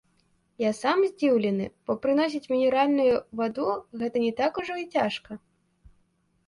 [0.61, 3.07] Я сам здзіўлены, бо прыносіць мінеральную
[3.43, 3.69] ваду
[4.05, 5.41] гэта не так ужо і цяжка.